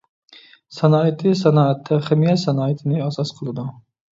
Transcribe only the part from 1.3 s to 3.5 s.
سانائەتتە خىمىيە سانائىتىنى ئاساس